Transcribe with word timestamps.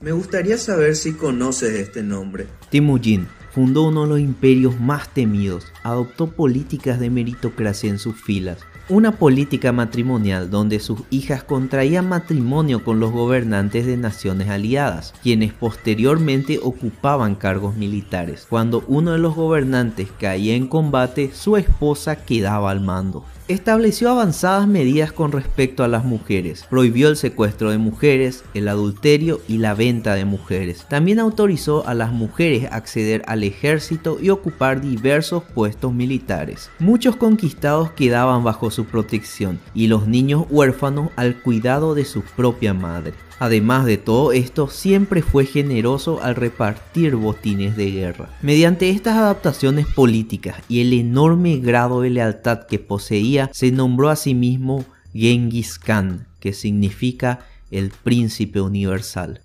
Me 0.00 0.12
gustaría 0.12 0.56
saber 0.58 0.94
si 0.94 1.14
conoces 1.14 1.72
este 1.72 2.04
nombre. 2.04 2.46
Temujin 2.70 3.26
fundó 3.50 3.84
uno 3.84 4.02
de 4.02 4.08
los 4.08 4.20
imperios 4.20 4.78
más 4.80 5.08
temidos, 5.08 5.66
adoptó 5.82 6.28
políticas 6.28 7.00
de 7.00 7.10
meritocracia 7.10 7.90
en 7.90 7.98
sus 7.98 8.16
filas, 8.20 8.58
una 8.88 9.12
política 9.12 9.70
matrimonial 9.72 10.50
donde 10.50 10.80
sus 10.80 11.00
hijas 11.10 11.44
contraían 11.44 12.08
matrimonio 12.08 12.84
con 12.84 13.00
los 13.00 13.12
gobernantes 13.12 13.84
de 13.84 13.96
naciones 13.96 14.48
aliadas, 14.48 15.12
quienes 15.22 15.52
posteriormente 15.52 16.58
ocupaban 16.62 17.34
cargos 17.34 17.76
militares. 17.76 18.46
Cuando 18.48 18.84
uno 18.88 19.12
de 19.12 19.18
los 19.18 19.34
gobernantes 19.34 20.08
caía 20.18 20.54
en 20.54 20.68
combate, 20.68 21.30
su 21.34 21.56
esposa 21.56 22.16
quedaba 22.16 22.70
al 22.70 22.80
mando 22.80 23.24
estableció 23.48 24.10
avanzadas 24.10 24.68
medidas 24.68 25.10
con 25.10 25.32
respecto 25.32 25.82
a 25.82 25.88
las 25.88 26.04
mujeres, 26.04 26.66
prohibió 26.68 27.08
el 27.08 27.16
secuestro 27.16 27.70
de 27.70 27.78
mujeres, 27.78 28.44
el 28.52 28.68
adulterio 28.68 29.40
y 29.48 29.56
la 29.56 29.72
venta 29.74 30.14
de 30.14 30.26
mujeres. 30.26 30.84
También 30.88 31.18
autorizó 31.18 31.86
a 31.86 31.94
las 31.94 32.12
mujeres 32.12 32.68
acceder 32.70 33.22
al 33.26 33.37
ejército 33.44 34.18
y 34.20 34.30
ocupar 34.30 34.80
diversos 34.80 35.42
puestos 35.42 35.92
militares. 35.92 36.70
Muchos 36.78 37.16
conquistados 37.16 37.90
quedaban 37.92 38.44
bajo 38.44 38.70
su 38.70 38.84
protección 38.84 39.58
y 39.74 39.86
los 39.86 40.06
niños 40.06 40.46
huérfanos 40.50 41.10
al 41.16 41.36
cuidado 41.36 41.94
de 41.94 42.04
su 42.04 42.22
propia 42.22 42.74
madre. 42.74 43.14
Además 43.40 43.84
de 43.86 43.98
todo 43.98 44.32
esto, 44.32 44.68
siempre 44.68 45.22
fue 45.22 45.46
generoso 45.46 46.20
al 46.22 46.34
repartir 46.34 47.14
botines 47.14 47.76
de 47.76 47.90
guerra. 47.90 48.30
Mediante 48.42 48.90
estas 48.90 49.16
adaptaciones 49.16 49.86
políticas 49.86 50.56
y 50.68 50.80
el 50.80 50.92
enorme 50.92 51.58
grado 51.58 52.00
de 52.00 52.10
lealtad 52.10 52.66
que 52.66 52.78
poseía, 52.80 53.48
se 53.52 53.70
nombró 53.70 54.08
a 54.08 54.16
sí 54.16 54.34
mismo 54.34 54.84
Genghis 55.12 55.78
Khan, 55.78 56.26
que 56.40 56.52
significa 56.52 57.40
el 57.70 57.90
príncipe 57.90 58.60
universal. 58.60 59.40